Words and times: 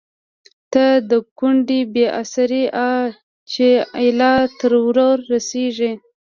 يا 0.75 0.85
َد 1.09 1.11
کونډې 1.37 1.79
بې 1.93 2.05
اسرې 2.21 2.63
آه 2.89 3.07
چې 3.51 3.67
ا 3.97 3.99
يله 4.07 4.31
تر 4.59 4.71
ورۀ 4.85 5.09
رسيږي 5.31 5.91